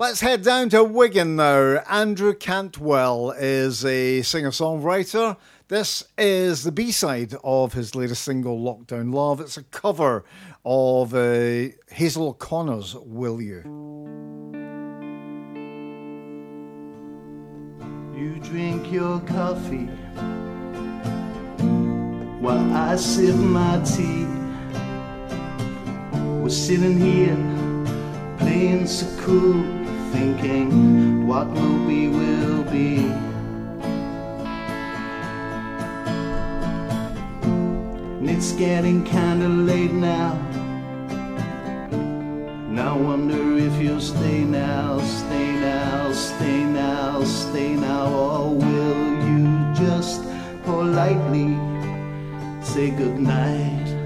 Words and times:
Let's 0.00 0.20
head 0.20 0.42
down 0.42 0.68
to 0.68 0.84
Wigan 0.84 1.34
now. 1.34 1.82
Andrew 1.90 2.32
Cantwell 2.32 3.32
is 3.32 3.84
a 3.84 4.22
singer 4.22 4.52
songwriter. 4.52 5.36
This 5.66 6.04
is 6.16 6.62
the 6.62 6.70
B 6.70 6.92
side 6.92 7.34
of 7.42 7.72
his 7.72 7.96
latest 7.96 8.22
single, 8.22 8.60
Lockdown 8.60 9.12
Love. 9.12 9.40
It's 9.40 9.56
a 9.56 9.64
cover 9.64 10.24
of 10.64 11.14
uh, 11.14 11.70
Hazel 11.90 12.28
O'Connor's 12.28 12.94
Will 12.94 13.42
You. 13.42 13.64
You 18.16 18.38
drink 18.38 18.92
your 18.92 19.18
coffee 19.22 19.86
while 22.38 22.72
I 22.72 22.94
sip 22.94 23.34
my 23.34 23.82
tea. 23.82 24.26
We're 26.40 26.50
sitting 26.50 27.00
here 27.00 27.34
playing 28.38 28.86
so 28.86 29.06
cool, 29.18 29.64
thinking 30.12 31.26
what 31.26 31.46
will 31.48 31.86
be 31.86 32.08
will 32.08 32.62
be. 32.64 32.96
And 38.18 38.30
it's 38.30 38.52
getting 38.52 39.04
kinda 39.04 39.48
late 39.48 39.92
now. 39.92 40.34
Now 42.70 42.96
wonder 42.96 43.58
if 43.58 43.80
you'll 43.82 44.00
stay 44.00 44.44
now, 44.44 45.00
stay 45.00 45.52
now, 45.60 46.12
stay 46.12 46.64
now, 46.64 47.24
stay 47.24 47.74
now, 47.74 48.06
or 48.12 48.54
will 48.54 49.04
you 49.28 49.44
just 49.74 50.22
politely 50.64 51.56
say 52.62 52.90
goodnight? 52.90 53.97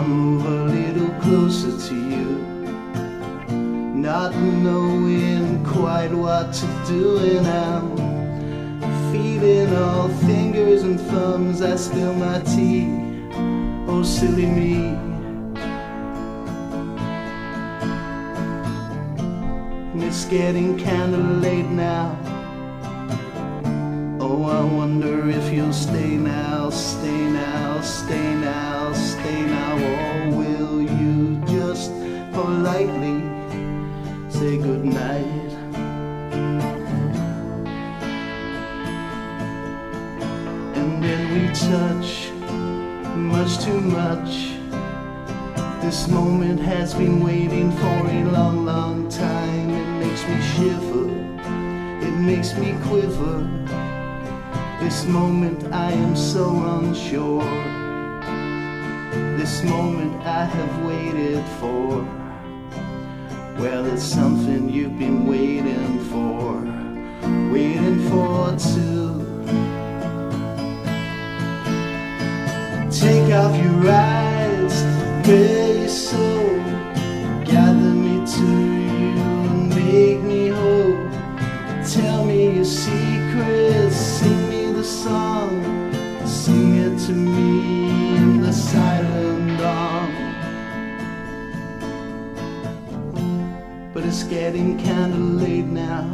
I'll 0.00 0.08
move 0.08 0.46
a 0.46 0.64
little 0.64 1.10
closer 1.20 1.76
to 1.88 1.94
you, 1.94 2.38
not 3.94 4.34
knowing 4.34 5.62
quite 5.62 6.10
what 6.10 6.54
to 6.54 6.66
do, 6.88 7.18
and 7.18 7.46
I'm 7.46 9.12
feeling 9.12 9.76
all 9.76 10.08
fingers 10.24 10.84
and 10.84 10.98
thumbs. 10.98 11.60
I 11.60 11.76
spill 11.76 12.14
my 12.14 12.40
tea. 12.40 12.88
Oh, 13.88 14.02
silly 14.02 14.46
me. 14.46 14.96
And 19.92 20.02
it's 20.02 20.24
getting 20.24 20.78
kinda 20.78 21.18
late 21.18 21.68
now. 21.68 22.16
Oh, 24.18 24.44
I 24.44 24.64
wonder 24.64 25.28
if 25.28 25.52
you'll 25.52 25.74
stay 25.74 26.16
now, 26.16 26.70
stay 26.70 27.20
now, 27.28 27.82
stay 27.82 28.29
politely 32.40 33.20
say 34.30 34.56
goodnight? 34.56 35.50
And 40.78 41.04
then 41.04 41.22
we 41.34 41.42
touch 41.52 42.30
much 43.14 43.58
too 43.64 43.80
much. 43.80 44.32
This 45.82 46.08
moment 46.08 46.60
has 46.60 46.94
been 46.94 47.22
waiting 47.22 47.70
for 47.72 47.98
a 48.18 48.24
long, 48.24 48.64
long 48.64 49.08
time. 49.10 49.68
It 49.70 49.90
makes 50.02 50.22
me 50.28 50.40
shiver, 50.52 51.08
it 52.06 52.16
makes 52.30 52.54
me 52.56 52.74
quiver. 52.88 53.36
This 54.80 55.04
moment 55.04 55.60
I 55.74 55.92
am 55.92 56.16
so 56.16 56.46
unsure. 56.78 57.44
This 59.36 59.62
moment 59.64 60.14
I 60.24 60.44
have 60.44 60.84
waited 60.86 61.44
for. 61.58 62.20
Well, 63.60 63.84
it's 63.92 64.02
something 64.02 64.70
you've 64.70 64.98
been 64.98 65.26
waiting 65.26 66.00
for, 66.08 66.62
waiting 67.52 68.08
for 68.08 68.56
too. 68.56 69.20
Take 72.90 73.34
off 73.34 73.54
your 73.62 73.90
eyes, 73.90 74.82
bare 75.26 75.76
your 75.76 75.88
soul, 75.88 76.56
gather 77.44 77.92
me 78.04 78.24
to 78.34 78.46
you 78.46 79.18
and 79.50 79.68
make 79.68 80.22
me 80.22 80.48
whole. 80.48 80.96
Tell 81.86 82.24
me 82.24 82.54
your 82.56 82.64
secrets, 82.64 83.94
sing 83.94 84.48
me 84.48 84.72
the 84.72 84.84
song, 84.84 85.52
sing 86.24 86.76
it 86.76 86.98
to 87.06 87.12
me 87.12 87.49
But 93.92 94.04
it's 94.04 94.22
getting 94.22 94.78
kinda 94.78 95.18
late 95.18 95.66
now. 95.66 96.06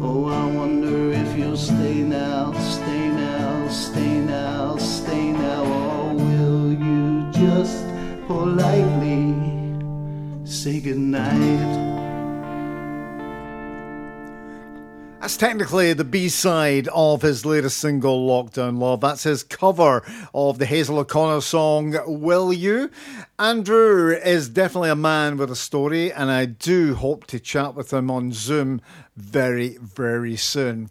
Oh, 0.00 0.26
I 0.26 0.46
wonder 0.54 1.10
if 1.12 1.36
you'll 1.36 1.56
stay 1.56 1.96
now, 2.02 2.52
stay 2.52 3.08
now, 3.08 3.68
stay 3.68 4.20
now, 4.20 4.76
stay 4.76 5.32
now, 5.32 5.64
or 5.64 6.14
will 6.14 6.72
you 6.72 7.28
just 7.32 7.84
politely 8.28 9.34
say 10.44 10.78
goodnight? 10.78 12.03
That's 15.24 15.38
technically 15.38 15.94
the 15.94 16.04
B 16.04 16.28
side 16.28 16.86
of 16.88 17.22
his 17.22 17.46
latest 17.46 17.78
single, 17.78 18.28
Lockdown 18.28 18.78
Love. 18.78 19.00
That's 19.00 19.22
his 19.22 19.42
cover 19.42 20.04
of 20.34 20.58
the 20.58 20.66
Hazel 20.66 20.98
O'Connor 20.98 21.40
song, 21.40 21.96
Will 22.06 22.52
You? 22.52 22.90
Andrew 23.38 24.10
is 24.10 24.50
definitely 24.50 24.90
a 24.90 24.96
man 24.96 25.38
with 25.38 25.50
a 25.50 25.56
story, 25.56 26.12
and 26.12 26.30
I 26.30 26.44
do 26.44 26.94
hope 26.94 27.26
to 27.28 27.40
chat 27.40 27.74
with 27.74 27.90
him 27.90 28.10
on 28.10 28.32
Zoom 28.32 28.82
very, 29.16 29.78
very 29.80 30.36
soon. 30.36 30.82